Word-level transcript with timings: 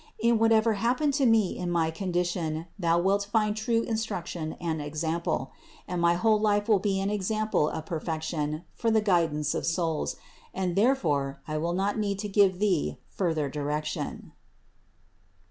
In 0.17 0.39
whatever 0.39 0.73
happened 0.81 1.13
to 1.21 1.27
me 1.27 1.55
in 1.55 1.69
my 1.69 1.91
condition, 1.91 2.65
thou 2.79 2.97
wilt 2.97 3.29
find 3.31 3.55
true 3.55 3.83
instruction 3.83 4.53
and 4.53 4.81
example; 4.81 5.51
and 5.87 6.01
my 6.01 6.15
whole 6.15 6.39
life 6.39 6.67
will 6.67 6.79
be 6.79 6.99
an 6.99 7.11
example 7.11 7.69
of 7.69 7.85
perfection 7.85 8.63
for 8.73 8.89
the 8.89 8.99
guidance 8.99 9.53
of 9.53 9.63
souls, 9.63 10.15
and 10.55 10.75
therefore 10.75 11.39
I 11.47 11.59
will 11.59 11.73
not 11.73 11.99
need 11.99 12.17
to 12.17 12.27
give 12.27 12.57
thee 12.57 12.97
further 13.11 13.47
direction. 13.47 14.31